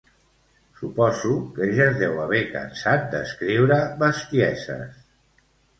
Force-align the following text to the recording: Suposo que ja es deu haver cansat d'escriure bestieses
Suposo 0.79 1.33
que 1.57 1.67
ja 1.75 1.85
es 1.91 2.01
deu 2.05 2.17
haver 2.23 2.41
cansat 2.57 3.07
d'escriure 3.15 3.81
bestieses 4.05 5.03